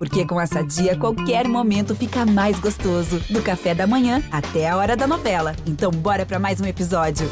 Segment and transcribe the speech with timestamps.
[0.00, 3.20] Porque com essa dia, qualquer momento fica mais gostoso.
[3.28, 5.54] Do café da manhã até a hora da novela.
[5.66, 7.28] Então, bora para mais um episódio.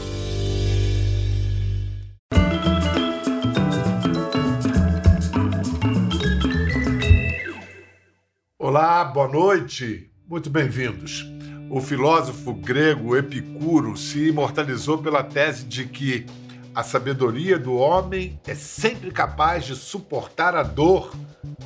[8.59, 10.11] Olá, boa noite.
[10.29, 11.25] Muito bem-vindos.
[11.71, 16.27] O filósofo grego Epicuro se imortalizou pela tese de que
[16.75, 21.13] a sabedoria do homem é sempre capaz de suportar a dor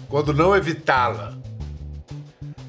[0.09, 1.34] quando não evitá-la.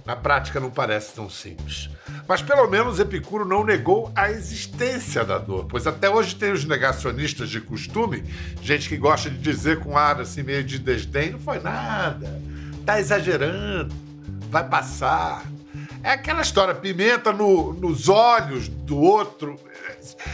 [0.05, 1.89] Na prática não parece tão simples.
[2.27, 6.65] Mas pelo menos Epicuro não negou a existência da dor, pois até hoje tem os
[6.65, 8.23] negacionistas de costume,
[8.61, 12.41] gente que gosta de dizer com ar assim meio de desdém, não foi nada,
[12.85, 13.93] tá exagerando,
[14.49, 15.45] vai passar.
[16.03, 19.55] É aquela história, pimenta no, nos olhos do outro.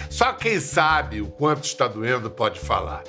[0.10, 3.04] Só quem sabe o quanto está doendo pode falar.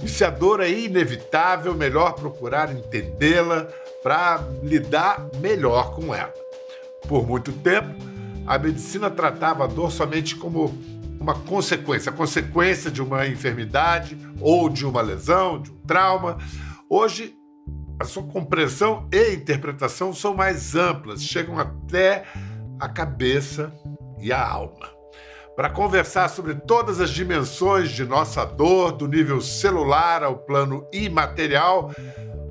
[0.00, 3.66] E se a dor é inevitável, melhor procurar entendê-la
[4.00, 6.32] para lidar melhor com ela.
[7.08, 7.92] Por muito tempo,
[8.46, 10.72] a medicina tratava a dor somente como
[11.18, 16.38] uma consequência, consequência de uma enfermidade ou de uma lesão, de um trauma.
[16.88, 17.34] Hoje,
[17.98, 22.24] a sua compreensão e interpretação são mais amplas, chegam até
[22.78, 23.72] a cabeça
[24.20, 24.92] e a alma.
[25.54, 31.92] Para conversar sobre todas as dimensões de nossa dor, do nível celular ao plano imaterial,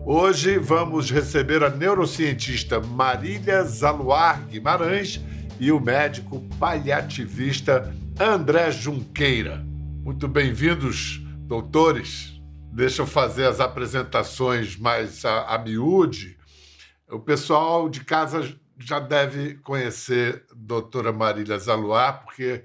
[0.05, 5.19] hoje vamos receber a neurocientista Marília Zaluar Guimarães
[5.59, 9.61] e o médico paliativista André Junqueira.
[10.03, 12.32] Muito bem-vindos, doutores.
[12.75, 16.39] Deixa eu fazer as apresentações mais a, a miúde.
[17.07, 22.63] O pessoal de casa já deve conhecer a doutora Marília Zaluar, porque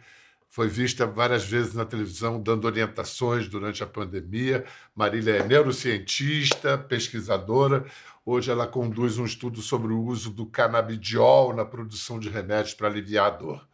[0.49, 4.65] foi vista várias vezes na televisão dando orientações durante a pandemia.
[4.97, 7.85] Marília é neurocientista, pesquisadora.
[8.25, 12.89] Hoje ela conduz um estudo sobre o uso do canabidiol na produção de remédios para
[12.89, 13.69] aliviar a dor.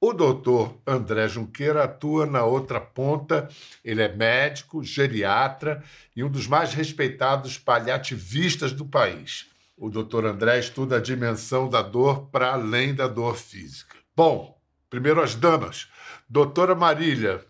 [0.00, 3.48] O doutor André Junqueira atua na outra ponta.
[3.84, 5.82] Ele é médico, geriatra
[6.14, 9.50] e um dos mais respeitados paliativistas do país.
[9.76, 13.96] O doutor André estuda a dimensão da dor para além da dor física.
[14.14, 14.56] Bom,
[14.88, 15.88] primeiro as damas.
[16.28, 17.44] Doutora Marília,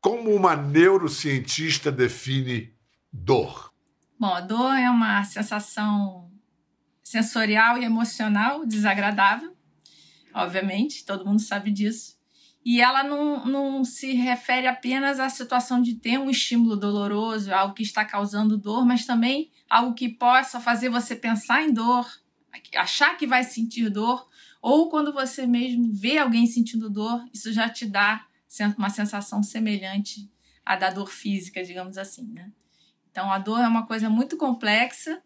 [0.00, 2.72] como uma neurocientista define
[3.12, 3.72] dor?
[4.18, 6.30] Bom, a dor é uma sensação
[7.02, 9.53] sensorial e emocional desagradável
[10.34, 12.18] obviamente, todo mundo sabe disso.
[12.64, 17.74] E ela não, não se refere apenas à situação de ter um estímulo doloroso, algo
[17.74, 22.10] que está causando dor, mas também algo que possa fazer você pensar em dor,
[22.76, 24.26] achar que vai sentir dor,
[24.62, 28.26] ou quando você mesmo vê alguém sentindo dor, isso já te dá
[28.78, 30.30] uma sensação semelhante
[30.64, 32.50] à da dor física, digamos assim, né?
[33.10, 35.22] Então, a dor é uma coisa muito complexa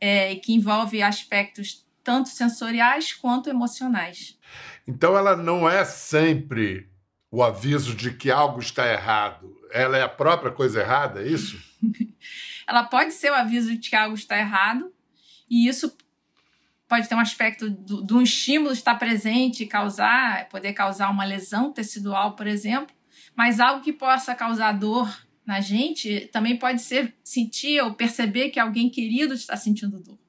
[0.00, 4.36] é, que envolve aspectos tanto sensoriais quanto emocionais.
[4.84, 6.90] Então ela não é sempre
[7.30, 9.56] o aviso de que algo está errado.
[9.70, 11.56] Ela é a própria coisa errada, é isso?
[12.66, 14.92] ela pode ser o aviso de que algo está errado,
[15.48, 15.96] e isso
[16.88, 21.72] pode ter um aspecto do, do estímulo estar presente e causar, poder causar uma lesão
[21.72, 22.92] tecidual, por exemplo,
[23.36, 25.08] mas algo que possa causar dor
[25.46, 30.19] na gente também pode ser sentir ou perceber que alguém querido está sentindo dor.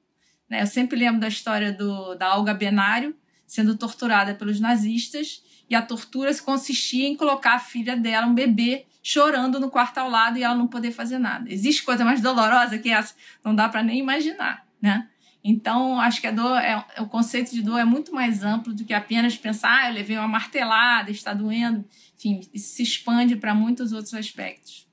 [0.52, 0.60] Né?
[0.60, 5.80] Eu sempre lembro da história do, da Olga Benário sendo torturada pelos nazistas e a
[5.80, 10.42] tortura consistia em colocar a filha dela, um bebê, chorando no quarto ao lado e
[10.42, 11.50] ela não poder fazer nada.
[11.50, 13.14] Existe coisa mais dolorosa que essa?
[13.42, 15.08] Não dá para nem imaginar, né?
[15.42, 18.84] Então, acho que a dor é, o conceito de dor é muito mais amplo do
[18.84, 21.84] que apenas pensar, ah, eu levei uma martelada, está doendo.
[22.16, 24.86] Enfim, isso se expande para muitos outros aspectos.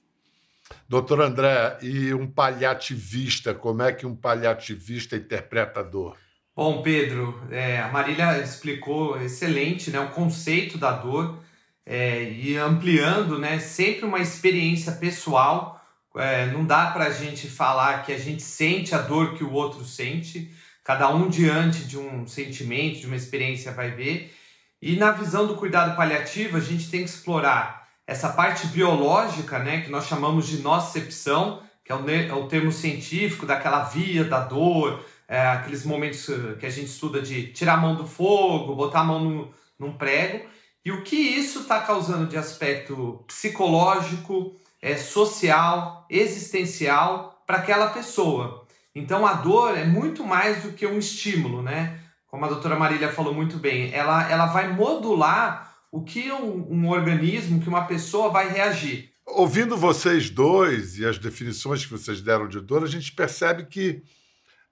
[0.89, 6.17] Doutor André, e um paliativista, como é que um paliativista interpreta a dor?
[6.55, 11.37] Bom, Pedro, é, a Marília explicou excelente né, o conceito da dor
[11.85, 15.79] é, e ampliando né, sempre uma experiência pessoal.
[16.15, 19.53] É, não dá para a gente falar que a gente sente a dor que o
[19.53, 20.51] outro sente,
[20.83, 24.35] cada um diante de um sentimento, de uma experiência vai ver.
[24.81, 27.78] E na visão do cuidado paliativo, a gente tem que explorar
[28.09, 32.71] essa parte biológica, né, que nós chamamos de nocicepção, que é o, é o termo
[32.71, 37.75] científico daquela via da dor, é, aqueles momentos eh, que a gente estuda de tirar
[37.75, 40.43] a mão do fogo, botar a mão no, num prego,
[40.83, 48.65] e o que isso está causando de aspecto psicológico, é, social, existencial para aquela pessoa.
[48.95, 51.99] Então a dor é muito mais do que um estímulo, né?
[52.25, 56.89] Como a doutora Marília falou muito bem, ela, ela vai modular o que um, um
[56.89, 59.11] organismo, que uma pessoa vai reagir.
[59.25, 64.03] Ouvindo vocês dois e as definições que vocês deram de dor, a gente percebe que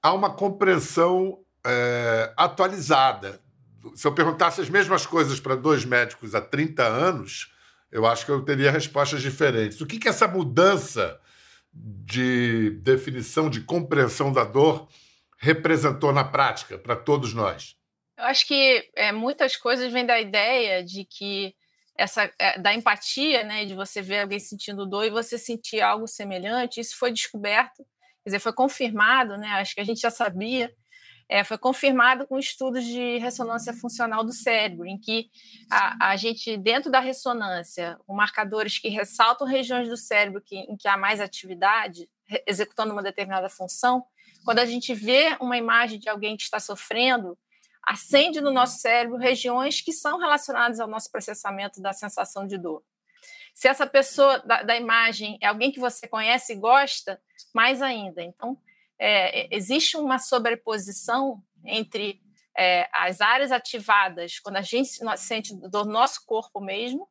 [0.02, 3.40] há uma compreensão é, atualizada.
[3.96, 7.54] Se eu perguntasse as mesmas coisas para dois médicos há 30 anos,
[7.92, 9.80] eu acho que eu teria respostas diferentes.
[9.80, 11.19] O que, que essa mudança
[11.74, 14.88] de definição, de compreensão da dor
[15.38, 17.76] representou na prática para todos nós?
[18.18, 21.56] Eu acho que é, muitas coisas vêm da ideia de que
[21.96, 26.08] essa é, da empatia, né, de você ver alguém sentindo dor e você sentir algo
[26.08, 26.80] semelhante.
[26.80, 27.78] Isso foi descoberto,
[28.24, 29.48] quer dizer, foi confirmado, né?
[29.54, 30.74] Acho que a gente já sabia.
[31.30, 35.30] É, foi confirmado com estudos de ressonância funcional do cérebro, em que
[35.69, 40.78] a, a gente, dentro da ressonância, com marcadores que ressaltam regiões do cérebro que, em
[40.78, 42.10] que há mais atividade,
[42.48, 44.06] executando uma determinada função,
[44.46, 47.38] quando a gente vê uma imagem de alguém que está sofrendo,
[47.88, 52.84] acende no nosso cérebro regiões que são relacionadas ao nosso processamento da sensação de dor.
[53.56, 57.19] Se essa pessoa da, da imagem é alguém que você conhece e gosta,
[57.54, 58.22] mais ainda.
[58.22, 58.57] Então,
[59.00, 62.22] é, existe uma sobreposição entre
[62.57, 67.07] é, as áreas ativadas quando a gente sente do nosso corpo mesmo,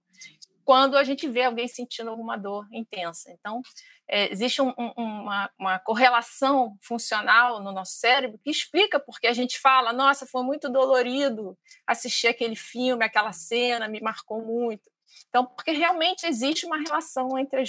[0.67, 3.31] quando a gente vê alguém sentindo alguma dor intensa.
[3.31, 3.63] Então,
[4.09, 9.33] é, existe um, um, uma, uma, correlação funcional no nosso cérebro que explica porque a
[9.33, 14.91] gente fala: nossa, foi muito dolorido assistir aquele filme, aquela cena, me marcou muito.
[15.29, 17.63] Então, porque realmente existe uma relação entre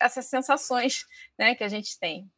[0.00, 1.04] essas sensações
[1.36, 2.30] né, que a gente tem.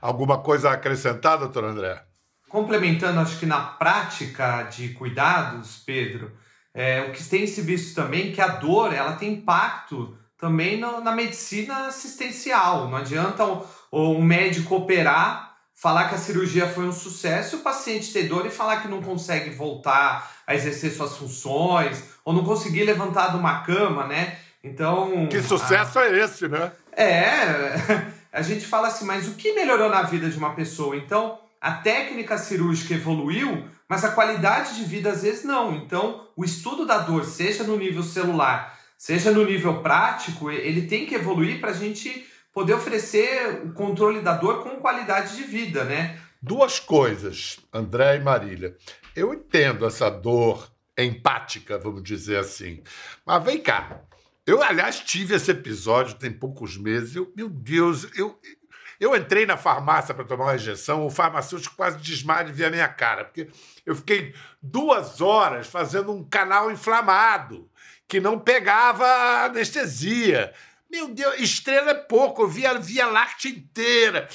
[0.00, 2.02] Alguma coisa a acrescentar, doutor André?
[2.48, 6.34] Complementando, acho que na prática de cuidados, Pedro,
[6.80, 10.80] é, o que tem se visto também é que a dor ela tem impacto também
[10.80, 12.88] no, na medicina assistencial.
[12.88, 18.14] Não adianta o, o médico operar, falar que a cirurgia foi um sucesso, o paciente
[18.14, 22.84] ter dor e falar que não consegue voltar a exercer suas funções, ou não conseguir
[22.84, 24.38] levantar de uma cama, né?
[24.64, 25.26] Então.
[25.26, 26.06] Que sucesso a...
[26.06, 26.72] é esse, né?
[26.96, 27.74] É,
[28.32, 30.96] a gente fala assim, mas o que melhorou na vida de uma pessoa?
[30.96, 35.74] Então, a técnica cirúrgica evoluiu, mas a qualidade de vida às vezes não.
[35.74, 41.06] Então, o estudo da dor, seja no nível celular, seja no nível prático, ele tem
[41.06, 45.82] que evoluir para a gente poder oferecer o controle da dor com qualidade de vida,
[45.82, 46.20] né?
[46.40, 48.76] Duas coisas, André e Marília.
[49.16, 52.84] Eu entendo essa dor empática, vamos dizer assim.
[53.26, 54.02] Mas vem cá.
[54.46, 57.16] Eu, aliás, tive esse episódio tem poucos meses.
[57.16, 58.38] Eu, meu Deus, eu,
[59.00, 62.70] eu entrei na farmácia para tomar uma injeção, o farmacêutico quase desmaia de ver a
[62.70, 63.48] minha cara, porque
[63.86, 67.68] eu fiquei duas horas fazendo um canal inflamado
[68.06, 69.06] que não pegava
[69.46, 70.52] anestesia.
[70.90, 74.28] Meu Deus, estrela é pouco, eu via Via Láctea inteira.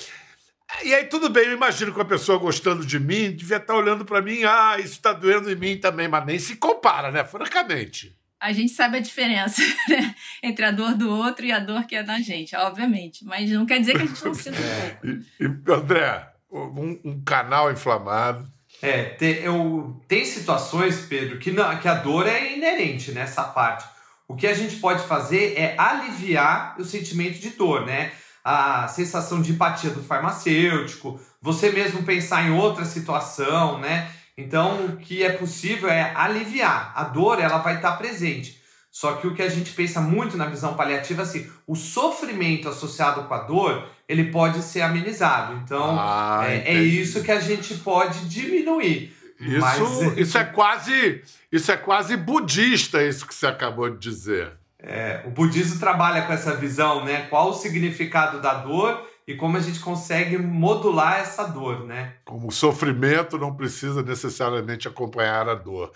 [0.84, 4.04] E aí, tudo bem, eu imagino que uma pessoa gostando de mim devia estar olhando
[4.04, 7.24] para mim, ah, isso está doendo em mim também, mas nem se compara, né?
[7.24, 8.18] Francamente.
[8.46, 10.16] A gente sabe a diferença né?
[10.44, 13.26] entre a dor do outro e a dor que é da gente, obviamente.
[13.26, 15.24] Mas não quer dizer que a gente não sinta um
[15.60, 15.72] pouco.
[15.74, 18.48] André, um, um canal inflamado
[18.82, 23.86] é, te, eu, tem situações, Pedro, que, não, que a dor é inerente nessa parte.
[24.28, 28.12] O que a gente pode fazer é aliviar o sentimento de dor, né?
[28.44, 34.12] A sensação de empatia do farmacêutico, você mesmo pensar em outra situação, né?
[34.38, 36.92] Então, o que é possível é aliviar.
[36.96, 38.62] A dor, ela vai estar presente.
[38.92, 42.70] Só que o que a gente pensa muito na visão paliativa é assim, o sofrimento
[42.70, 45.54] associado com a dor, ele pode ser amenizado.
[45.64, 49.14] Então, ah, é, é, isso que a gente pode diminuir.
[49.38, 50.18] Isso, Mas...
[50.18, 51.22] isso é quase
[51.52, 54.54] isso é quase budista, isso que você acabou de dizer.
[54.80, 57.28] É, o budismo trabalha com essa visão, né?
[57.30, 62.16] Qual o significado da dor e como a gente consegue modular essa dor, né?
[62.24, 65.92] Como o sofrimento não precisa necessariamente acompanhar a dor.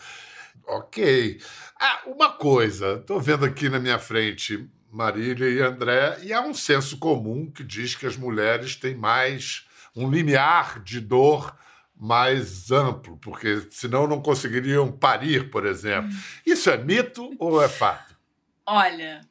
[0.66, 1.40] Ok.
[1.80, 6.54] Ah, uma coisa, estou vendo aqui na minha frente Marília e André, e há um
[6.54, 11.56] senso comum que diz que as mulheres têm mais um limiar de dor
[11.96, 16.10] mais amplo, porque senão não conseguiriam parir, por exemplo.
[16.10, 16.20] Hum.
[16.46, 18.16] Isso é mito ou é fato?
[18.66, 19.22] Olha,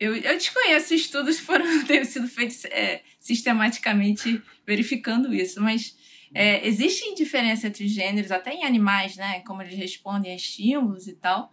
[0.00, 5.96] eu, eu desconheço estudos que foram ter sido feitos é, sistematicamente verificando isso, mas
[6.34, 9.40] é, existe diferença entre os gêneros, até em animais, né?
[9.40, 11.50] Como eles respondem a estímulos e tal.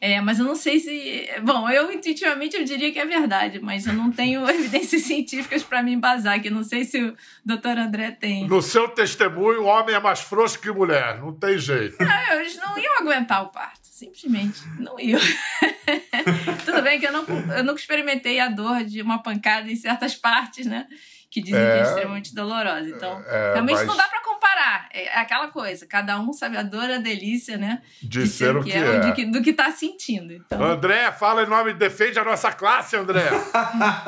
[0.00, 1.28] É, mas eu não sei se.
[1.42, 5.82] Bom, eu intuitivamente eu diria que é verdade, mas eu não tenho evidências científicas para
[5.82, 8.46] me embasar, que não sei se o doutor André tem.
[8.46, 11.96] No seu testemunho, o homem é mais frouxo que mulher, não tem jeito.
[11.98, 15.20] Não, eles não iam aguentar o parto, simplesmente não iam.
[16.64, 17.24] Tudo bem que eu não,
[17.56, 20.86] eu nunca experimentei a dor de uma pancada em certas partes, né?
[21.30, 22.88] que dizem é, que é extremamente dolorosa.
[22.88, 23.86] Então, é, realmente mas...
[23.86, 24.88] não dá para comparar.
[24.92, 27.82] É aquela coisa, cada um sabe a dor, a delícia, né?
[28.02, 29.12] De, de ser o que, que é, é.
[29.12, 30.32] Que, do que tá sentindo.
[30.32, 30.62] Então...
[30.62, 33.28] André, fala em nome, defende a nossa classe, André.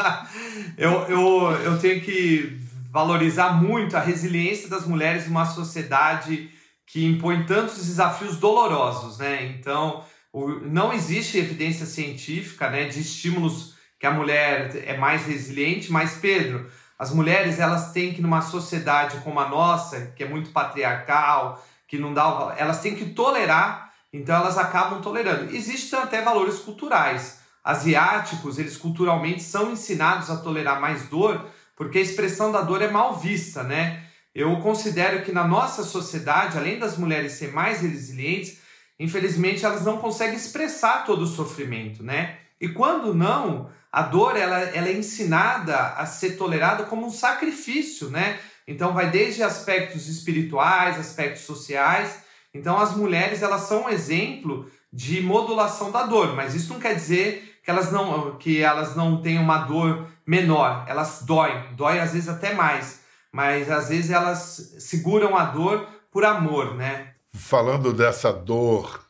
[0.79, 2.59] eu, eu, eu tenho que
[2.91, 6.51] valorizar muito a resiliência das mulheres numa sociedade
[6.93, 9.45] que impõe tantos desafios dolorosos, né?
[9.47, 10.05] Então,
[10.63, 16.69] não existe evidência científica, né, de estímulos que a mulher é mais resiliente, mas Pedro,
[16.99, 21.97] as mulheres elas têm que numa sociedade como a nossa, que é muito patriarcal, que
[21.97, 25.55] não dá, elas têm que tolerar, então elas acabam tolerando.
[25.55, 27.41] Existem até valores culturais.
[27.63, 32.91] Asiáticos, eles culturalmente são ensinados a tolerar mais dor, porque a expressão da dor é
[32.91, 34.10] mal vista, né?
[34.35, 38.59] Eu considero que na nossa sociedade, além das mulheres serem mais resilientes,
[38.99, 42.39] infelizmente elas não conseguem expressar todo o sofrimento, né?
[42.61, 48.09] E quando não, a dor ela, ela é ensinada a ser tolerada como um sacrifício,
[48.09, 48.39] né?
[48.69, 52.23] Então vai desde aspectos espirituais, aspectos sociais.
[52.55, 56.95] Então as mulheres elas são um exemplo de modulação da dor, mas isso não quer
[56.95, 60.85] dizer que elas não que elas não têm uma dor menor.
[60.89, 63.00] Elas doem, dói às vezes até mais,
[63.33, 67.15] mas às vezes elas seguram a dor por amor, né?
[67.33, 69.05] Falando dessa dor,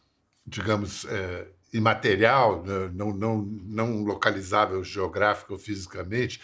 [0.47, 6.41] digamos, é imaterial, né, não, não, não localizável geográfica ou fisicamente,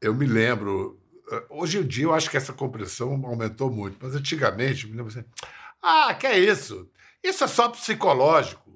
[0.00, 1.00] eu me lembro.
[1.30, 4.96] Eh, hoje em dia eu acho que essa compreensão aumentou muito, mas antigamente eu me
[4.96, 5.24] lembro assim:
[5.82, 6.88] ah, que é isso?
[7.22, 8.68] Isso é só psicológico.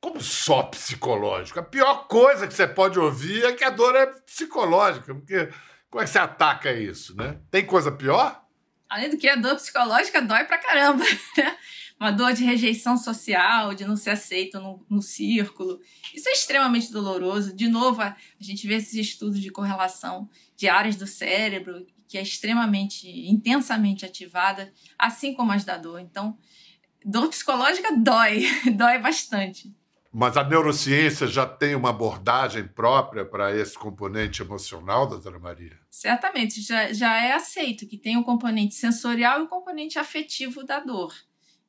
[0.00, 1.58] Como só psicológico?
[1.58, 5.48] A pior coisa que você pode ouvir é que a dor é psicológica, porque
[5.96, 7.40] como é que você ataca isso, né?
[7.50, 8.44] Tem coisa pior?
[8.86, 11.02] Além do que, a dor psicológica dói pra caramba,
[11.38, 11.56] né?
[11.98, 15.80] uma dor de rejeição social, de não ser aceito no, no círculo.
[16.14, 17.56] Isso é extremamente doloroso.
[17.56, 22.18] De novo, a, a gente vê esses estudos de correlação de áreas do cérebro que
[22.18, 25.98] é extremamente, intensamente ativada, assim como as da dor.
[25.98, 26.36] Então,
[27.06, 28.44] dor psicológica dói,
[28.76, 29.74] dói bastante.
[30.18, 35.78] Mas a neurociência já tem uma abordagem própria para esse componente emocional, doutora Maria?
[35.96, 40.78] Certamente, já, já é aceito que tem o componente sensorial e o componente afetivo da
[40.78, 41.14] dor.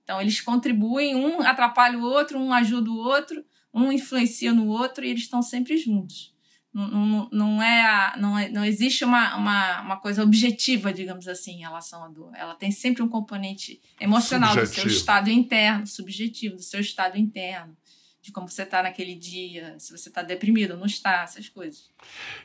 [0.03, 5.05] Então, eles contribuem, um atrapalha o outro, um ajuda o outro, um influencia no outro
[5.05, 6.36] e eles estão sempre juntos.
[6.74, 11.25] Não, não, não, é, a, não, é, não existe uma, uma, uma coisa objetiva, digamos
[11.29, 12.34] assim, em relação à dor.
[12.36, 14.75] Ela tem sempre um componente emocional subjetivo.
[14.75, 17.77] do seu estado interno, subjetivo, do seu estado interno
[18.27, 21.89] de como você está naquele dia, se você está deprimido ou não está, essas coisas.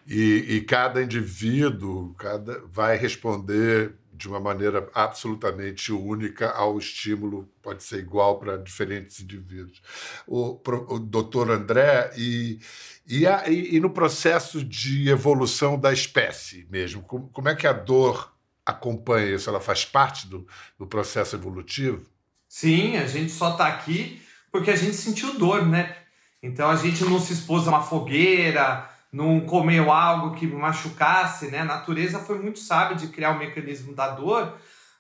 [0.07, 7.83] E, e, cada indivíduo cada, vai responder de uma maneira absolutamente única ao estímulo, pode
[7.83, 9.83] ser igual para diferentes indivíduos.
[10.25, 12.61] O, o doutor André, e,
[13.05, 17.73] e, a, e, no processo de evolução da espécie mesmo, como, como é que a
[17.73, 18.33] dor
[18.65, 19.51] acompanha isso?
[19.51, 20.47] Ela faz parte do,
[20.79, 22.07] do processo evolutivo?
[22.49, 24.22] Sim, a gente só está aqui
[24.53, 25.97] porque a gente sentiu dor, né?
[26.43, 31.61] Então a gente não se expôs a uma fogueira, não comeu algo que machucasse, né?
[31.61, 34.55] A natureza foi muito sábia de criar o mecanismo da dor,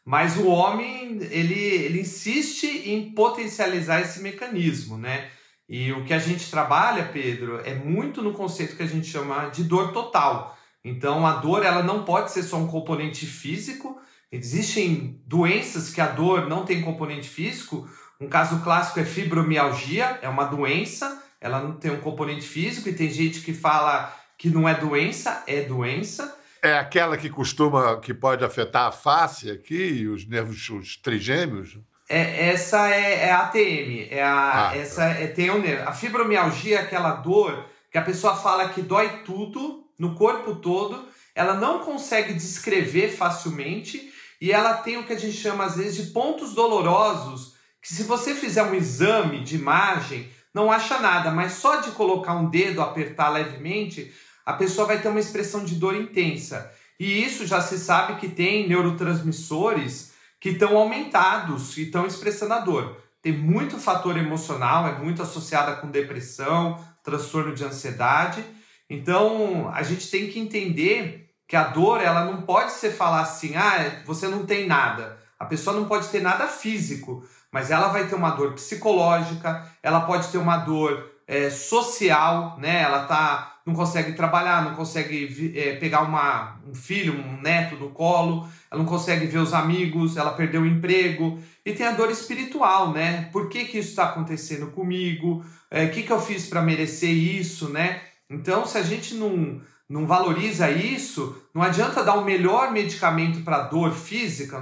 [0.05, 5.29] mas o homem ele, ele insiste em potencializar esse mecanismo, né?
[5.69, 9.49] E o que a gente trabalha, Pedro, é muito no conceito que a gente chama
[9.49, 10.57] de dor total.
[10.85, 14.01] Então a dor ela não pode ser só um componente físico.
[14.31, 17.89] Existem doenças que a dor não tem componente físico,
[18.23, 22.93] um caso clássico é fibromialgia, é uma doença, ela não tem um componente físico e
[22.93, 26.37] tem gente que fala que não é doença, é doença.
[26.62, 31.79] É aquela que costuma, que pode afetar a face aqui, os nervos os trigêmeos?
[32.09, 34.76] É, essa é, é a ATM, é a, ah, tá.
[34.76, 35.88] essa é, tem nervo.
[35.88, 41.09] A fibromialgia é aquela dor que a pessoa fala que dói tudo, no corpo todo,
[41.35, 45.97] ela não consegue descrever facilmente e ela tem o que a gente chama às vezes
[45.97, 47.52] de pontos dolorosos
[47.83, 52.35] que se você fizer um exame de imagem, não acha nada, mas só de colocar
[52.35, 54.15] um dedo, apertar levemente,
[54.47, 56.73] a pessoa vai ter uma expressão de dor intensa.
[56.99, 62.61] E isso já se sabe que tem neurotransmissores que estão aumentados e estão expressando a
[62.61, 63.01] dor.
[63.21, 68.45] Tem muito fator emocional, é muito associada com depressão, transtorno de ansiedade.
[68.89, 73.57] Então, a gente tem que entender que a dor, ela não pode ser falar assim,
[73.57, 75.19] ah, você não tem nada.
[75.39, 80.01] A pessoa não pode ter nada físico, mas ela vai ter uma dor psicológica, ela
[80.01, 82.81] pode ter uma dor é, social, né?
[82.83, 87.91] Ela tá, não consegue trabalhar, não consegue é, pegar uma, um filho, um neto do
[87.91, 91.39] colo, ela não consegue ver os amigos, ela perdeu o emprego.
[91.65, 93.29] E tem a dor espiritual, né?
[93.31, 95.45] Por que, que isso está acontecendo comigo?
[95.45, 98.01] O é, que, que eu fiz para merecer isso, né?
[98.31, 103.65] Então, se a gente não, não valoriza isso, não adianta dar o melhor medicamento para
[103.65, 104.59] dor física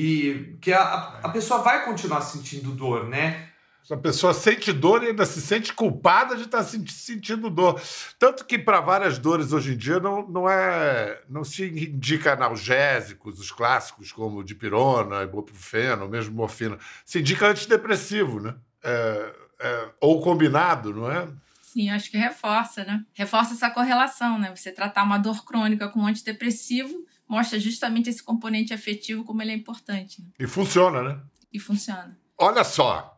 [0.00, 3.48] e que a, a pessoa vai continuar sentindo dor, né?
[3.90, 7.80] A pessoa sente dor e ainda se sente culpada de estar sentindo dor.
[8.16, 13.40] Tanto que para várias dores hoje em dia não, não, é, não se indica analgésicos,
[13.40, 16.78] os clássicos como dipirona, ibuprofeno, mesmo morfina.
[17.04, 18.54] Se indica antidepressivo, né?
[18.84, 21.26] É, é, ou combinado, não é?
[21.60, 23.02] Sim, acho que reforça, né?
[23.14, 24.54] Reforça essa correlação, né?
[24.54, 29.52] Você tratar uma dor crônica com um antidepressivo mostra justamente esse componente afetivo como ele
[29.52, 30.22] é importante.
[30.22, 30.28] Né?
[30.38, 31.20] E funciona, né?
[31.52, 32.18] E funciona.
[32.36, 33.16] Olha só,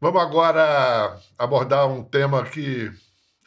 [0.00, 2.90] vamos agora abordar um tema que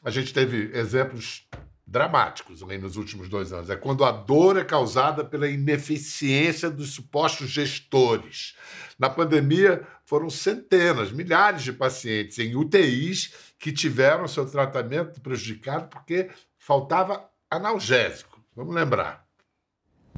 [0.04, 1.48] a gente teve exemplos
[1.90, 3.70] dramáticos aí nos últimos dois anos.
[3.70, 8.56] É quando a dor é causada pela ineficiência dos supostos gestores.
[8.98, 16.30] Na pandemia, foram centenas, milhares de pacientes em UTIs que tiveram seu tratamento prejudicado porque
[16.58, 18.40] faltava analgésico.
[18.56, 19.29] Vamos lembrar.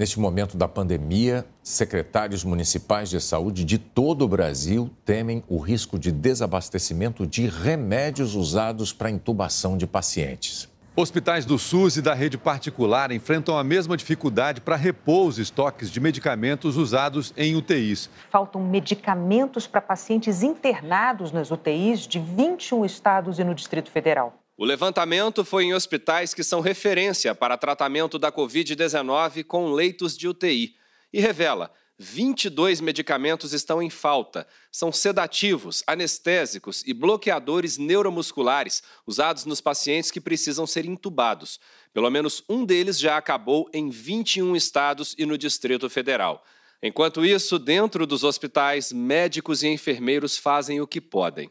[0.01, 5.99] Neste momento da pandemia, secretários municipais de saúde de todo o Brasil temem o risco
[5.99, 10.67] de desabastecimento de remédios usados para intubação de pacientes.
[10.95, 15.91] Hospitais do SUS e da rede particular enfrentam a mesma dificuldade para repor os estoques
[15.91, 18.09] de medicamentos usados em UTIs.
[18.31, 24.40] Faltam medicamentos para pacientes internados nas UTIs de 21 estados e no Distrito Federal.
[24.61, 30.27] O levantamento foi em hospitais que são referência para tratamento da Covid-19 com leitos de
[30.27, 30.75] UTI
[31.11, 34.45] e revela 22 medicamentos estão em falta.
[34.71, 41.59] São sedativos, anestésicos e bloqueadores neuromusculares usados nos pacientes que precisam ser intubados.
[41.91, 46.45] Pelo menos um deles já acabou em 21 estados e no Distrito Federal.
[46.83, 51.49] Enquanto isso, dentro dos hospitais, médicos e enfermeiros fazem o que podem.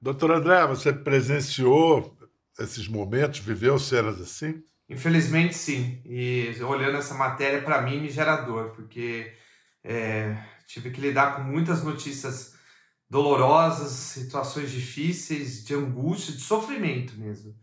[0.00, 2.16] Doutor André, você presenciou
[2.58, 4.62] esses momentos, viveu cenas assim?
[4.88, 6.02] Infelizmente, sim.
[6.04, 9.32] E olhando essa matéria, para mim, me gera dor, porque
[9.82, 12.54] é, tive que lidar com muitas notícias
[13.08, 17.54] dolorosas, situações difíceis, de angústia, de sofrimento mesmo.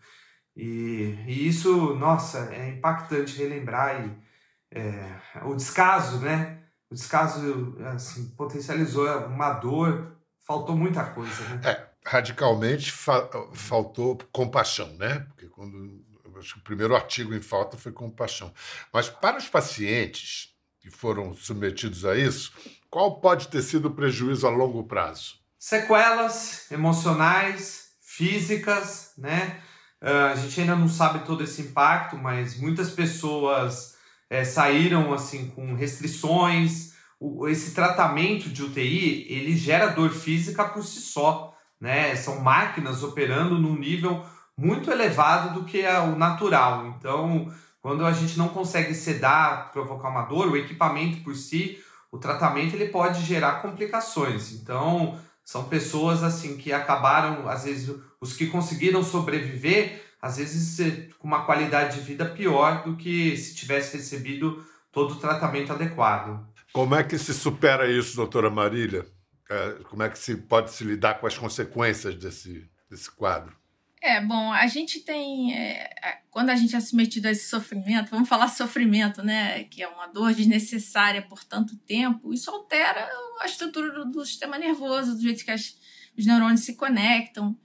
[0.55, 4.29] E, e isso, nossa, é impactante relembrar e,
[4.71, 6.63] é, o descaso, né?
[6.89, 11.43] O descaso assim, potencializou uma dor, faltou muita coisa.
[11.49, 11.61] Né?
[11.63, 15.25] É, radicalmente fa faltou compaixão, né?
[15.29, 16.03] Porque quando
[16.39, 18.53] acho que o primeiro artigo em falta foi compaixão.
[18.93, 22.53] Mas para os pacientes, que foram submetidos a isso,
[22.89, 25.37] qual pode ter sido o prejuízo a longo prazo?
[25.57, 29.61] Sequelas emocionais, físicas, né?
[30.01, 33.97] Uh, a gente ainda não sabe todo esse impacto, mas muitas pessoas
[34.29, 36.93] é, saíram assim com restrições.
[37.19, 42.15] O, esse tratamento de UTI ele gera dor física por si só, né?
[42.15, 44.25] São máquinas operando num nível
[44.57, 46.87] muito elevado do que é o natural.
[46.87, 51.79] Então, quando a gente não consegue sedar, provocar uma dor, o equipamento por si,
[52.11, 54.51] o tratamento ele pode gerar complicações.
[54.51, 61.27] Então, são pessoas assim que acabaram, às vezes, os que conseguiram sobreviver, às vezes com
[61.27, 66.45] uma qualidade de vida pior do que se tivesse recebido todo o tratamento adequado.
[66.73, 69.05] Como é que se supera isso, doutora Marília?
[69.49, 73.57] É, como é que se pode se lidar com as consequências desse, desse quadro?
[74.01, 75.53] É, bom, a gente tem.
[75.53, 75.89] É,
[76.29, 79.65] quando a gente é submetido a esse sofrimento, vamos falar sofrimento, né?
[79.65, 83.09] Que é uma dor desnecessária por tanto tempo, isso altera
[83.41, 85.77] a estrutura do, do sistema nervoso, do jeito que as,
[86.17, 87.57] os neurônios se conectam.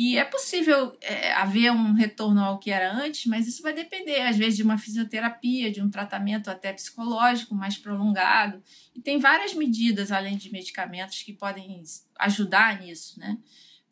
[0.00, 4.20] E é possível é, haver um retorno ao que era antes, mas isso vai depender,
[4.20, 8.62] às vezes, de uma fisioterapia, de um tratamento até psicológico mais prolongado.
[8.94, 11.82] E tem várias medidas, além de medicamentos, que podem
[12.20, 13.38] ajudar nisso, né?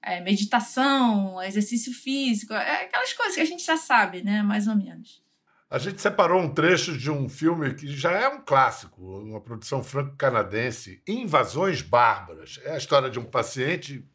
[0.07, 4.41] é, meditação, exercício físico, é aquelas coisas que a gente já sabe, né?
[4.41, 5.21] Mais ou menos.
[5.69, 9.83] A gente separou um trecho de um filme que já é um clássico, uma produção
[9.83, 12.61] franco-canadense, Invasões Bárbaras.
[12.63, 14.09] É a história de um paciente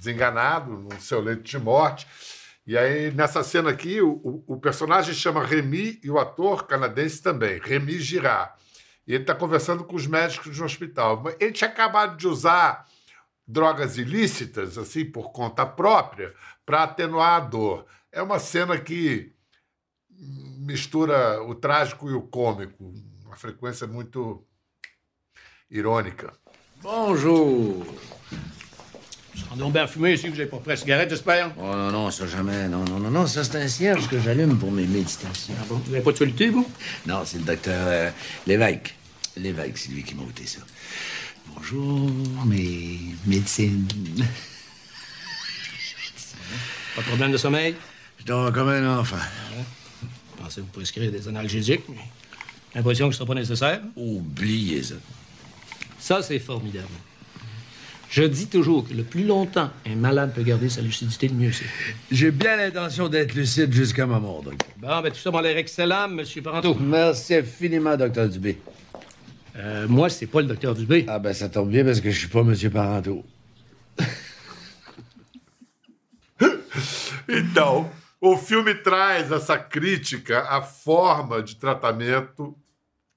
[0.00, 2.06] desenganado no seu leito de morte.
[2.66, 7.60] E aí, nessa cena aqui, o, o personagem chama Remy e o ator canadense também,
[7.60, 8.52] Remy Girard.
[9.06, 11.22] E ele está conversando com os médicos no hospital.
[11.38, 12.86] Ele tinha acabado de usar
[13.46, 16.32] drogas ilícitas, assim, por conta própria,
[16.64, 17.86] para atenuar a dor.
[18.12, 19.32] É uma cena que
[20.58, 22.92] mistura o trágico e o cômico,
[23.24, 24.46] uma frequência muito
[25.70, 26.32] irônica.
[26.82, 27.84] Bonjour.
[29.34, 31.52] C'est donc bien fumé ici, vous n'avez pas pris la cigarette, j'espère?
[31.58, 32.68] Oh non, non, ça jamais.
[32.68, 35.54] Non, non, non, non, ça c'est un cierge que j'allume pour mes méditations.
[35.58, 36.68] Ah bon, vous n'avez pas de soluté, vous?
[37.06, 38.10] Non, c'est le docteur euh,
[38.46, 38.94] Lévesque.
[39.36, 40.60] Lévesque, c'est lui qui m'a ôté ça.
[41.54, 42.10] Bonjour,
[42.46, 43.86] mes médecines.
[46.96, 47.74] Pas de problème de sommeil?
[48.18, 49.16] Je dors comme un enfant.
[49.16, 49.64] Ouais.
[50.36, 51.96] Pensez vous prescrire des analgésiques, mais
[52.74, 53.80] l'impression que ce ne sera pas nécessaire.
[53.96, 54.96] Oubliez ça.
[55.98, 56.88] Ça, c'est formidable.
[58.10, 61.52] Je dis toujours que le plus longtemps un malade peut garder sa lucidité, le mieux
[61.52, 61.64] c'est.
[62.10, 64.68] J'ai bien l'intention d'être lucide jusqu'à ma mort, docteur.
[64.78, 66.74] Bon, ben tout ça m'a l'air excellent, Monsieur Parenteau.
[66.74, 68.58] Merci infiniment, docteur Dubé.
[69.56, 71.04] Euh, moi, c'est pas le docteur Dubé.
[71.06, 73.24] Ah ben ça tombe bien parce que je suis pas Monsieur Parenteau.
[77.32, 77.88] Então,
[78.20, 82.56] o filme traz essa crítica à forma de tratamento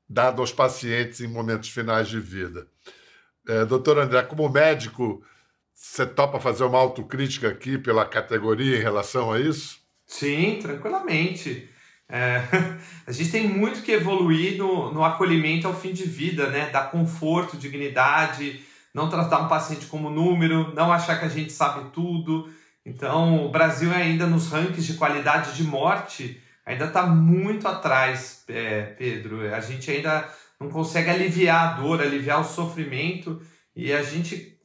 [0.07, 2.67] dado aos pacientes em momentos finais de vida.
[3.47, 5.21] É, doutor André, como médico,
[5.73, 9.79] você topa fazer uma autocrítica aqui pela categoria em relação a isso?
[10.05, 11.69] Sim, tranquilamente.
[12.07, 12.41] É,
[13.07, 16.69] a gente tem muito que evoluir no, no acolhimento ao fim de vida, né?
[16.69, 18.61] Dar conforto, dignidade,
[18.93, 22.49] não tratar um paciente como número, não achar que a gente sabe tudo.
[22.85, 28.83] Então, o Brasil ainda nos rankings de qualidade de morte ainda está muito atrás, é,
[28.83, 29.53] Pedro.
[29.53, 30.29] A gente ainda
[30.63, 33.41] não consegue aliviar a dor, aliviar o sofrimento
[33.75, 34.57] e a gente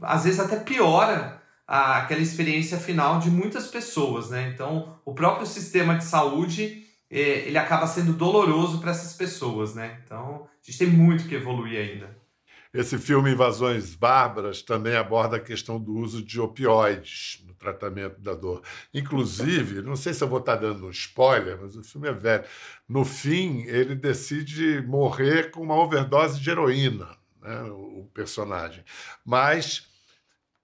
[0.00, 4.50] às vezes até piora a, aquela experiência final de muitas pessoas, né?
[4.54, 10.00] Então, o próprio sistema de saúde é, ele acaba sendo doloroso para essas pessoas, né?
[10.04, 12.21] Então, a gente tem muito que evoluir ainda.
[12.74, 18.32] Esse filme Invasões Bárbaras também aborda a questão do uso de opioides no tratamento da
[18.32, 18.62] dor.
[18.94, 22.44] Inclusive, não sei se eu vou estar dando um spoiler, mas o filme é velho.
[22.88, 28.82] No fim, ele decide morrer com uma overdose de heroína, né, o personagem.
[29.22, 29.86] Mas,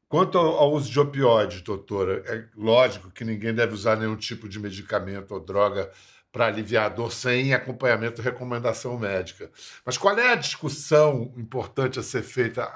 [0.08, 4.58] quanto ao uso de opioides, doutora, é lógico que ninguém deve usar nenhum tipo de
[4.58, 5.92] medicamento ou droga
[6.30, 9.50] para aliviar a dor sem acompanhamento e recomendação médica.
[9.84, 12.66] Mas qual é a discussão importante a ser feita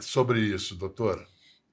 [0.00, 1.26] sobre isso, doutora?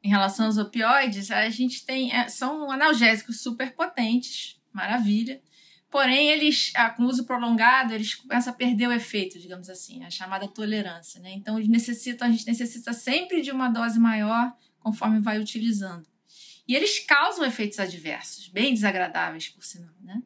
[0.03, 2.13] Em relação aos opioides, a gente tem.
[2.13, 5.41] É, são analgésicos super potentes, maravilha.
[5.89, 10.47] Porém, eles, com uso prolongado, eles começam a perder o efeito, digamos assim, a chamada
[10.47, 11.19] tolerância.
[11.21, 11.31] Né?
[11.33, 16.05] Então, eles necessitam, a gente necessita sempre de uma dose maior conforme vai utilizando.
[16.67, 19.93] E eles causam efeitos adversos, bem desagradáveis, por sinal.
[20.01, 20.21] Né?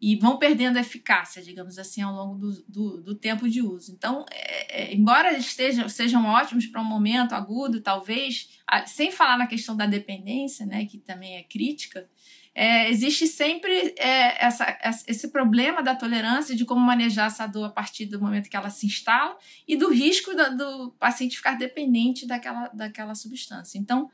[0.00, 3.92] E vão perdendo eficácia, digamos assim, ao longo do, do, do tempo de uso.
[3.92, 9.10] Então, é, é, embora eles estejam, sejam ótimos para um momento agudo, talvez, a, sem
[9.10, 12.08] falar na questão da dependência, né, que também é crítica,
[12.54, 17.70] é, existe sempre é, essa, esse problema da tolerância, de como manejar essa dor a
[17.70, 19.36] partir do momento que ela se instala
[19.68, 23.78] e do risco do, do paciente ficar dependente daquela, daquela substância.
[23.78, 24.10] Então,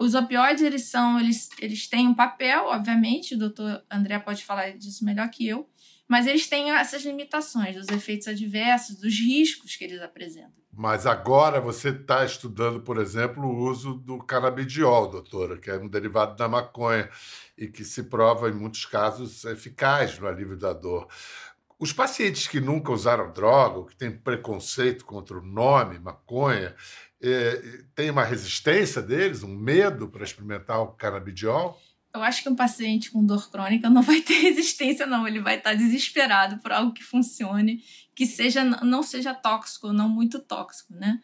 [0.00, 4.70] os opioides, eles são, eles, eles têm um papel, obviamente, o doutor André pode falar
[4.72, 5.68] disso melhor que eu,
[6.08, 10.64] mas eles têm essas limitações, dos efeitos adversos, dos riscos que eles apresentam.
[10.76, 15.88] Mas agora você está estudando, por exemplo, o uso do canabidiol, doutora, que é um
[15.88, 17.08] derivado da maconha
[17.56, 21.06] e que se prova, em muitos casos, eficaz no alívio da dor.
[21.78, 26.74] Os pacientes que nunca usaram droga, ou que têm preconceito contra o nome maconha,
[27.22, 31.80] é, tem uma resistência deles, um medo para experimentar o canabidiol?
[32.14, 35.26] Eu acho que um paciente com dor crônica não vai ter resistência, não.
[35.26, 37.82] Ele vai estar desesperado por algo que funcione,
[38.14, 41.20] que seja não seja tóxico, não muito tóxico, né?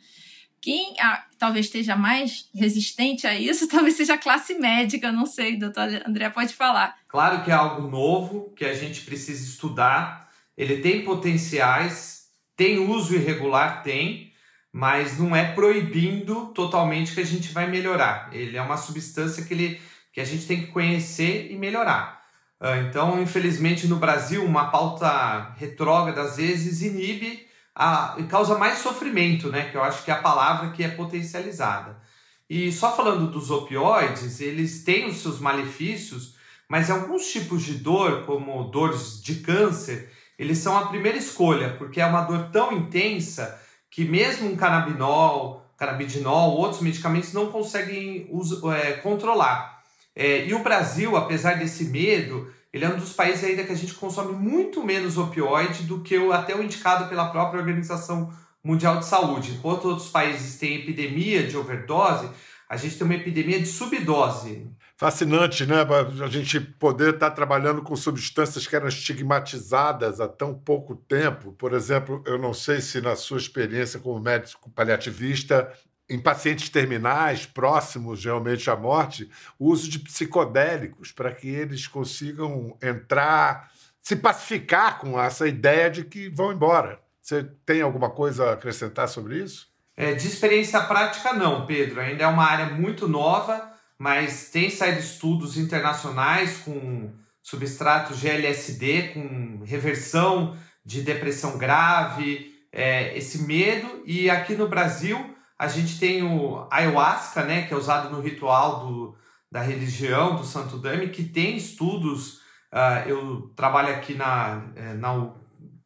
[0.61, 5.57] Quem ah, talvez esteja mais resistente a isso, talvez seja a classe médica, não sei,
[5.57, 6.97] doutor André pode falar.
[7.09, 10.29] Claro que é algo novo, que a gente precisa estudar.
[10.57, 12.27] Ele tem potenciais,
[12.57, 14.30] tem uso irregular, tem,
[14.73, 18.29] mas não é proibindo totalmente que a gente vai melhorar.
[18.33, 19.81] Ele é uma substância que, ele,
[20.13, 22.21] que a gente tem que conhecer e melhorar.
[22.61, 28.79] Uh, então, infelizmente, no Brasil, uma pauta retrógrada às vezes inibe a, e causa mais
[28.79, 29.71] sofrimento, né?
[29.71, 32.01] Que eu acho que é a palavra que é potencializada.
[32.49, 36.35] E só falando dos opioides, eles têm os seus malefícios,
[36.69, 42.01] mas alguns tipos de dor, como dores de câncer, eles são a primeira escolha, porque
[42.01, 48.71] é uma dor tão intensa que mesmo um canabinol, canabidinol, outros medicamentos não conseguem uso,
[48.71, 49.83] é, controlar.
[50.15, 53.77] É, e o Brasil, apesar desse medo, ele é um dos países ainda que a
[53.77, 58.99] gente consome muito menos opioide do que o, até o indicado pela própria Organização Mundial
[58.99, 59.53] de Saúde.
[59.53, 62.29] Enquanto outros países têm epidemia de overdose,
[62.69, 65.77] a gente tem uma epidemia de subdose fascinante, né?
[66.23, 71.53] A gente poder estar trabalhando com substâncias que eram estigmatizadas há tão pouco tempo.
[71.53, 75.73] Por exemplo, eu não sei se na sua experiência como médico paliativista,
[76.07, 82.77] em pacientes terminais, próximos realmente à morte, o uso de psicodélicos para que eles consigam
[82.83, 83.71] entrar,
[84.03, 87.01] se pacificar com essa ideia de que vão embora.
[87.23, 89.67] Você tem alguma coisa a acrescentar sobre isso?
[89.97, 92.03] É, de experiência prática, não, Pedro.
[92.03, 93.70] Ainda é uma área muito nova
[94.01, 103.43] mas tem saído estudos internacionais com substrato GLSD, com reversão de depressão grave, é, esse
[103.43, 104.03] medo.
[104.07, 108.87] E aqui no Brasil, A gente tem o ayahuasca, né, que é usado no ritual
[108.87, 109.15] do,
[109.53, 112.41] da religião do Santo Dame, que tem estudos.
[112.73, 115.35] Uh, eu trabalho aqui na, eh, na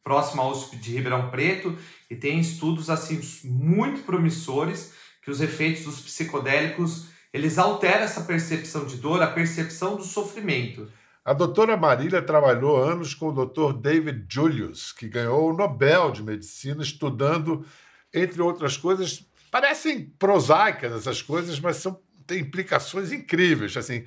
[0.01, 1.77] próxima USP de Ribeirão Preto
[2.09, 8.85] e tem estudos assim muito promissores que os efeitos dos psicodélicos eles alteram essa percepção
[8.85, 10.89] de dor, a percepção do sofrimento.
[11.23, 16.23] A doutora Marília trabalhou anos com o doutor David Julius, que ganhou o Nobel de
[16.23, 17.65] Medicina estudando,
[18.13, 23.75] entre outras coisas, parecem prosaicas essas coisas, mas são, têm implicações incríveis.
[23.75, 24.05] Assim,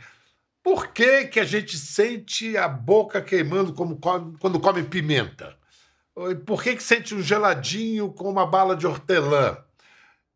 [0.63, 3.99] por que, que a gente sente a boca queimando como
[4.41, 5.55] quando come pimenta?
[6.47, 9.59] Por que, que sente um geladinho com uma bala de hortelã?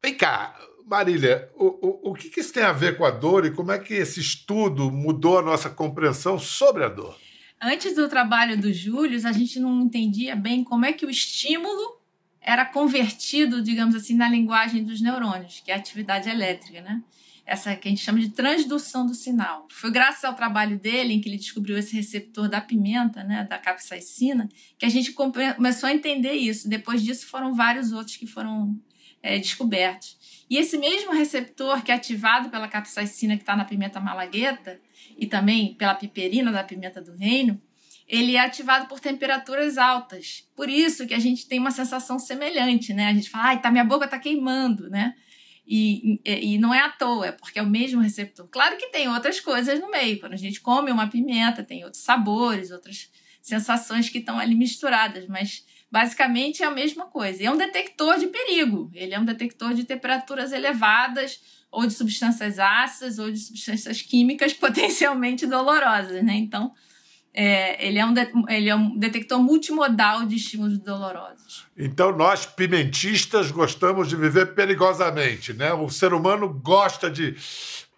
[0.05, 0.55] Vem cá,
[0.87, 3.79] Marília, o, o, o que, isso tem a ver com a dor e como é
[3.79, 7.16] que esse estudo mudou a nossa compreensão sobre a dor?
[7.61, 12.01] Antes do trabalho do Júlio, a gente não entendia bem como é que o estímulo
[12.40, 17.01] era convertido, digamos assim, na linguagem dos neurônios, que é a atividade elétrica, né?
[17.47, 19.66] Essa que a gente chama de transdução do sinal.
[19.71, 23.59] Foi graças ao trabalho dele, em que ele descobriu esse receptor da pimenta, né, da
[23.59, 26.68] capsaicina, que a gente começou a entender isso.
[26.68, 28.77] Depois disso, foram vários outros que foram
[29.23, 30.16] é, descobertos.
[30.52, 34.78] E esse mesmo receptor que é ativado pela capsaicina que está na pimenta malagueta
[35.16, 37.58] e também pela piperina da pimenta do reino,
[38.06, 40.46] ele é ativado por temperaturas altas.
[40.54, 43.06] Por isso que a gente tem uma sensação semelhante, né?
[43.06, 45.14] A gente fala, ai, tá, minha boca tá queimando, né?
[45.66, 48.46] E, e, e, não é à toa, é porque é o mesmo receptor.
[48.48, 50.20] Claro que tem outras coisas no meio.
[50.20, 53.10] Quando a gente come uma pimenta, tem outros sabores, outras
[53.40, 57.44] sensações que estão ali misturadas, mas basicamente é a mesma coisa.
[57.44, 58.90] É um detector de perigo.
[58.94, 61.38] Ele é um detector de temperaturas elevadas,
[61.70, 66.35] ou de substâncias ácidas, ou de substâncias químicas potencialmente dolorosas, né?
[66.35, 66.72] Então,
[67.35, 71.66] é, ele, é um de, ele é um detector multimodal de estímulos dolorosos.
[71.76, 75.74] Então, nós, pimentistas, gostamos de viver perigosamente, né?
[75.74, 77.37] O ser humano gosta de.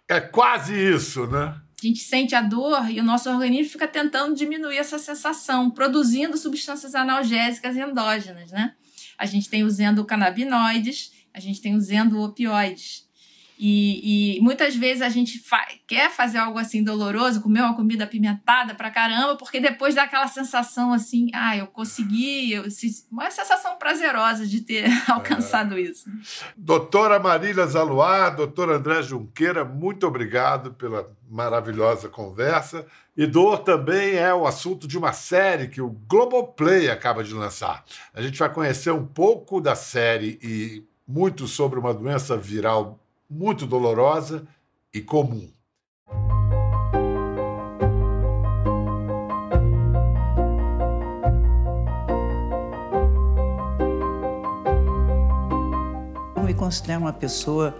[0.07, 1.55] É quase isso, né?
[1.81, 6.37] A gente sente a dor e o nosso organismo fica tentando diminuir essa sensação, produzindo
[6.37, 8.73] substâncias analgésicas endógenas, né?
[9.17, 13.05] A gente tem os endocannabinoides, a gente tem os endopioides.
[13.57, 18.03] E, e, muitas vezes a gente fa quer fazer algo assim doloroso, comer uma comida
[18.03, 22.65] apimentada pra caramba, porque depois dá aquela sensação assim, ah, eu consegui, eu,
[23.09, 25.81] uma sensação prazerosa de ter alcançado é.
[25.81, 26.09] isso.
[26.57, 32.85] Doutora Marília Zaluar, doutor André Junqueira, muito obrigado pela maravilhosa conversa.
[33.15, 37.83] E dor também é o assunto de uma série que o Globoplay acaba de lançar.
[38.13, 43.65] A gente vai conhecer um pouco da série e muito sobre uma doença viral muito
[43.65, 44.47] dolorosa
[44.93, 45.49] e comum.
[56.35, 57.75] Eu me considero uma pessoa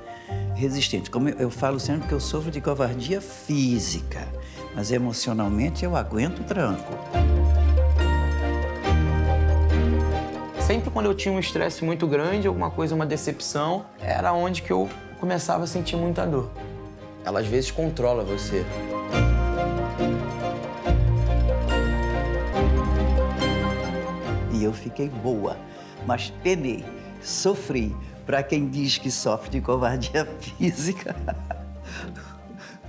[0.55, 1.09] resistente.
[1.09, 4.27] Como eu, falo sempre que eu sofro de covardia física,
[4.73, 6.93] mas emocionalmente eu aguento o tranco.
[10.59, 14.71] Sempre quando eu tinha um estresse muito grande, alguma coisa, uma decepção, era onde que
[14.71, 14.89] eu
[15.19, 16.49] começava a sentir muita dor.
[17.23, 18.65] Ela às vezes controla você.
[24.51, 25.55] E eu fiquei boa,
[26.05, 26.83] mas penei,
[27.21, 27.95] sofri.
[28.25, 31.15] Para quem diz que sofre de covardia física,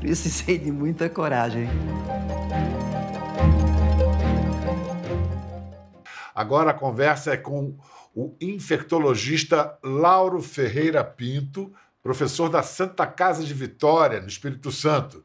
[0.01, 1.69] precisei de muita coragem.
[6.35, 7.77] Agora a conversa é com
[8.15, 11.73] o infectologista Lauro Ferreira Pinto,
[12.03, 15.23] professor da Santa Casa de Vitória, no Espírito Santo.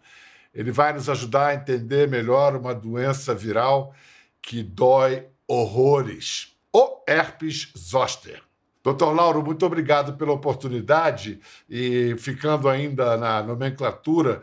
[0.54, 3.93] Ele vai nos ajudar a entender melhor uma doença viral
[4.41, 8.41] que dói horrores: o herpes zoster.
[8.84, 11.39] Doutor Lauro, muito obrigado pela oportunidade
[11.70, 14.41] e ficando ainda na nomenclatura,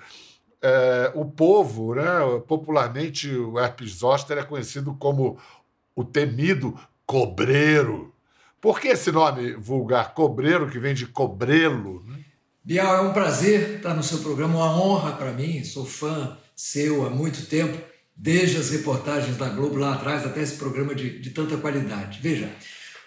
[0.62, 2.04] é, o povo, né,
[2.46, 5.38] popularmente o herpes zoster é conhecido como
[5.94, 8.12] o temido cobreiro.
[8.60, 12.04] Por que esse nome vulgar cobreiro, que vem de cobrelo?
[12.06, 12.18] Né?
[12.62, 15.64] Bial, é um prazer estar no seu programa, uma honra para mim.
[15.64, 17.78] Sou fã seu há muito tempo,
[18.14, 22.20] desde as reportagens da Globo lá atrás até esse programa de, de tanta qualidade.
[22.20, 22.50] Veja,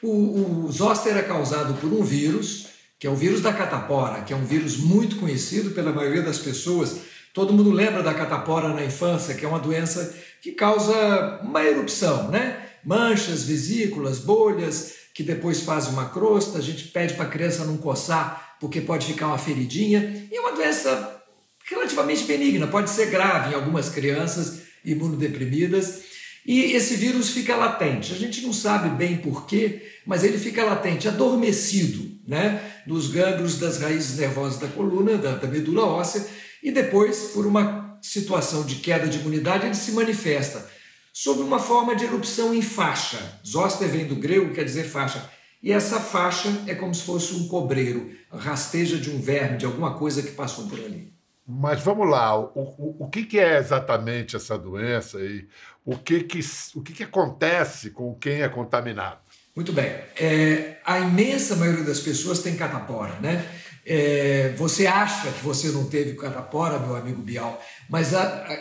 [0.04, 2.68] o, o zoster é causado por um vírus,
[3.00, 6.40] que é o vírus da catapora, que é um vírus muito conhecido pela maioria das
[6.40, 6.98] pessoas.
[7.34, 12.30] Todo mundo lembra da catapora na infância, que é uma doença que causa uma erupção,
[12.30, 12.68] né?
[12.84, 16.58] Manchas, vesículas, bolhas, que depois faz uma crosta.
[16.58, 20.40] A gente pede para a criança não coçar porque pode ficar uma feridinha, e é
[20.40, 21.24] uma doença
[21.66, 26.11] relativamente benigna, pode ser grave em algumas crianças imunodeprimidas.
[26.46, 28.14] E esse vírus fica latente.
[28.14, 32.62] A gente não sabe bem porquê, mas ele fica latente, adormecido, né?
[32.88, 36.26] Nos gânglios das raízes nervosas da coluna, da, da medula óssea,
[36.64, 40.68] e depois, por uma situação de queda de imunidade, ele se manifesta
[41.14, 43.40] sob uma forma de erupção em faixa.
[43.46, 45.30] Zoster vem do grego, quer dizer faixa.
[45.62, 49.94] E essa faixa é como se fosse um cobreiro, rasteja de um verme, de alguma
[49.98, 51.14] coisa que passou por ali.
[51.54, 55.46] Mas vamos lá, o, o, o que, que é exatamente essa doença e
[55.86, 56.40] o que, que,
[56.76, 59.20] o que, que acontece com quem é contaminado?
[59.54, 59.92] Muito bem.
[60.18, 63.46] É, a imensa maioria das pessoas tem catapora, né?
[63.86, 68.12] É, você acha que você não teve catapora, meu amigo Bial, mas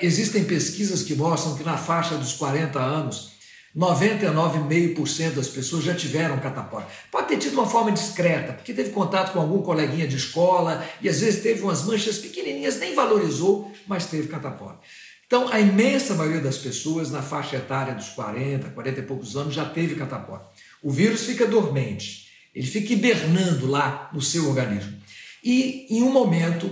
[0.00, 3.29] existem pesquisas que mostram que na faixa dos 40 anos,
[3.76, 6.86] 99,5% das pessoas já tiveram catapora.
[7.10, 11.08] Pode ter tido uma forma discreta, porque teve contato com algum coleguinha de escola e
[11.08, 14.78] às vezes teve umas manchas pequenininhas, nem valorizou, mas teve catapora.
[15.24, 19.54] Então, a imensa maioria das pessoas na faixa etária dos 40, 40 e poucos anos
[19.54, 20.42] já teve catapora.
[20.82, 25.00] O vírus fica dormente, ele fica hibernando lá no seu organismo.
[25.44, 26.68] E em um momento,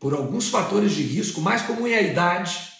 [0.00, 2.73] por alguns fatores de risco, mais comum é a idade,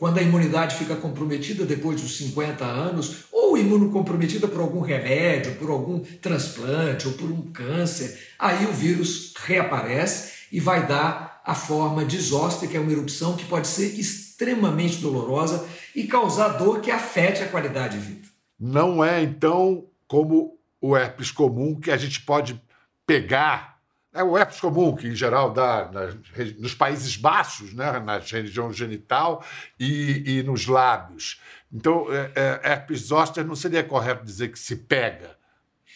[0.00, 5.68] quando a imunidade fica comprometida depois dos 50 anos, ou imunocomprometida por algum remédio, por
[5.68, 12.02] algum transplante ou por um câncer, aí o vírus reaparece e vai dar a forma
[12.02, 16.90] de zoster, que é uma erupção que pode ser extremamente dolorosa e causar dor que
[16.90, 18.28] afete a qualidade de vida.
[18.58, 22.58] Não é, então, como o herpes comum que a gente pode
[23.06, 23.78] pegar
[24.12, 26.14] é o herpes comum, que em geral dá nas,
[26.58, 29.44] nos Países Baixos, né, na região genital
[29.78, 31.40] e, e nos lábios.
[31.72, 35.36] Então, é, é, herpes zoster não seria correto dizer que se pega.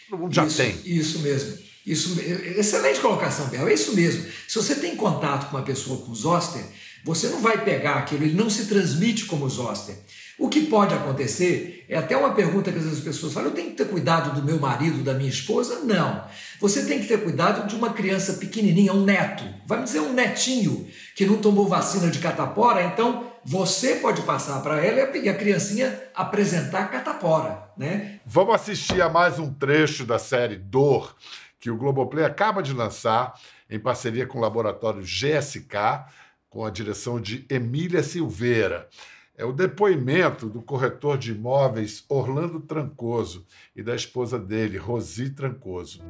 [0.09, 0.81] Todo mundo já isso, tem.
[0.85, 1.59] Isso mesmo.
[1.85, 3.69] Isso, excelente colocação, Bel.
[3.69, 4.31] É isso mesmo.
[4.49, 6.65] Se você tem contato com uma pessoa com zoster,
[7.05, 9.95] você não vai pegar aquilo, ele não se transmite como zoster.
[10.39, 13.77] O que pode acontecer é até uma pergunta que as pessoas falam: eu tenho que
[13.77, 15.81] ter cuidado do meu marido, da minha esposa?
[15.85, 16.25] Não.
[16.61, 20.89] Você tem que ter cuidado de uma criança pequenininha, um neto, vamos dizer um netinho,
[21.15, 26.03] que não tomou vacina de catapora, então você pode passar para ela e a criancinha
[26.15, 28.21] apresentar catapora, né?
[28.25, 31.15] Vamos assistir a mais um trecho da série Dor,
[31.61, 33.35] que o Globoplay acaba de lançar
[33.71, 36.07] em parceria com o laboratório GSK,
[36.49, 38.89] com a direção de Emília Silveira
[39.37, 43.45] é o depoimento do corretor de imóveis Orlando Trancoso
[43.75, 46.01] e da esposa dele, Rosi Trancoso.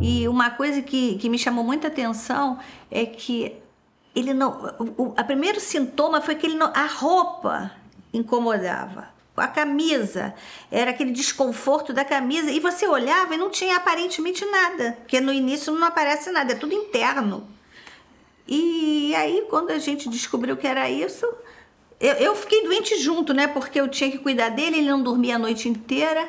[0.00, 2.58] E uma coisa que, que me chamou muita atenção
[2.90, 3.56] é que
[4.14, 4.74] ele não.
[4.96, 7.72] O, o primeiro sintoma foi que ele não, a roupa
[8.12, 9.12] incomodava.
[9.36, 10.32] A camisa,
[10.70, 15.32] era aquele desconforto da camisa, e você olhava e não tinha aparentemente nada, porque no
[15.32, 17.53] início não aparece nada, é tudo interno.
[18.46, 21.26] E aí, quando a gente descobriu que era isso,
[22.00, 23.46] eu, eu fiquei doente junto, né?
[23.46, 26.28] Porque eu tinha que cuidar dele, ele não dormia a noite inteira.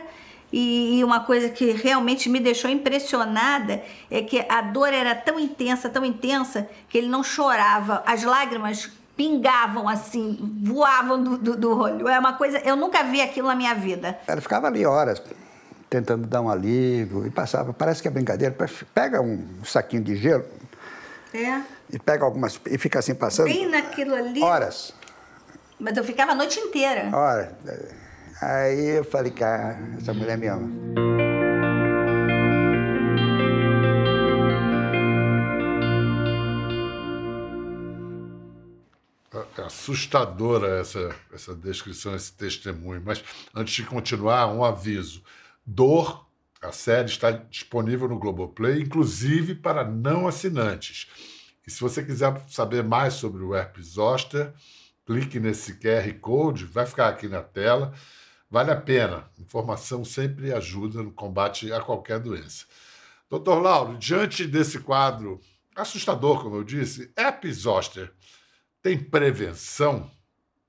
[0.54, 5.90] E, uma coisa que realmente me deixou impressionada é que a dor era tão intensa,
[5.90, 8.02] tão intensa, que ele não chorava.
[8.06, 12.08] As lágrimas pingavam assim, voavam do, do, do olho.
[12.08, 14.18] É uma coisa, eu nunca vi aquilo na minha vida.
[14.28, 15.22] Ela ficava ali horas
[15.90, 17.74] tentando dar um alívio e passava.
[17.74, 18.56] Parece que é brincadeira.
[18.94, 20.46] Pega um saquinho de gelo.
[21.34, 21.62] É
[21.92, 23.46] e pega algumas e fica assim passando.
[23.46, 24.42] Bem naquilo ali.
[24.42, 24.94] Horas.
[25.80, 27.16] Mas eu ficava a noite inteira.
[27.16, 27.50] Horas.
[28.42, 30.70] Aí eu falei, cara, essa mulher me ama.
[39.58, 43.02] É assustadora essa, essa descrição, esse testemunho.
[43.06, 45.24] Mas antes de continuar, um aviso.
[45.66, 46.25] Dor,
[46.66, 51.08] a série está disponível no Globoplay, inclusive para não assinantes.
[51.66, 54.54] E se você quiser saber mais sobre o herpes zoster,
[55.06, 57.94] clique nesse QR Code, vai ficar aqui na tela.
[58.50, 59.30] Vale a pena.
[59.40, 62.66] Informação sempre ajuda no combate a qualquer doença.
[63.30, 65.42] Doutor Lauro, diante desse quadro
[65.76, 68.12] assustador, como eu disse, herpes zoster
[68.86, 70.12] tem prevenção?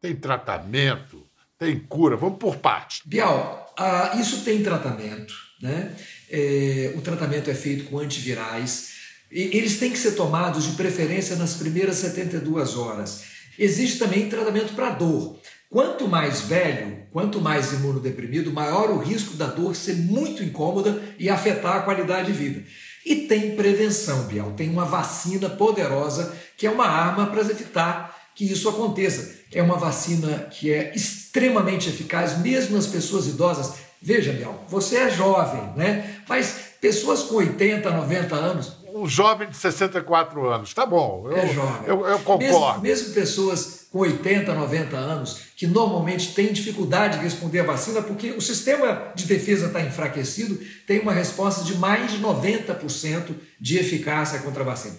[0.00, 1.28] Tem tratamento?
[1.58, 2.16] Tem cura?
[2.16, 3.06] Vamos por parte.
[3.06, 5.34] Bial, uh, isso tem tratamento.
[5.60, 5.92] Né?
[6.30, 8.96] É, o tratamento é feito com antivirais
[9.30, 13.24] eles têm que ser tomados de preferência nas primeiras 72 horas.
[13.58, 15.38] Existe também tratamento para dor.
[15.68, 21.28] Quanto mais velho, quanto mais imunodeprimido, maior o risco da dor ser muito incômoda e
[21.28, 22.62] afetar a qualidade de vida.
[23.04, 24.52] E tem prevenção, Biel.
[24.56, 29.34] Tem uma vacina poderosa que é uma arma para evitar que isso aconteça.
[29.52, 33.74] É uma vacina que é extremamente eficaz, mesmo nas pessoas idosas.
[34.00, 36.20] Veja, Biel, você é jovem, né?
[36.28, 40.72] Mas pessoas com 80, 90 anos, um jovem de 64 anos.
[40.72, 41.86] Tá bom, eu, é jovem.
[41.86, 42.80] Eu, eu concordo.
[42.80, 48.02] Mesmo, mesmo, pessoas com 80, 90 anos, que normalmente têm dificuldade de responder a vacina,
[48.02, 53.78] porque o sistema de defesa está enfraquecido, tem uma resposta de mais de 90% de
[53.78, 54.96] eficácia contra a vacina.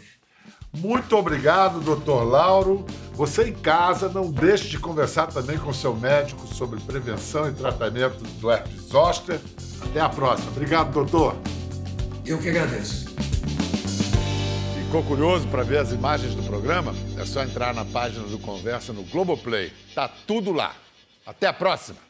[0.78, 2.86] Muito obrigado, doutor Lauro.
[3.14, 8.24] Você em casa, não deixe de conversar também com seu médico sobre prevenção e tratamento
[8.40, 9.40] do herpes zoster.
[9.82, 10.52] Até a próxima.
[10.52, 11.36] Obrigado, doutor.
[12.24, 13.08] Eu que agradeço.
[14.86, 16.94] Ficou curioso para ver as imagens do programa?
[17.18, 19.74] É só entrar na página do Conversa no Globoplay.
[19.96, 20.76] Tá tudo lá.
[21.26, 22.07] Até a próxima.